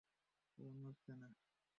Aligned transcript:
ও 0.57 0.63
নড়ছে 0.75 1.11
না। 1.15 1.27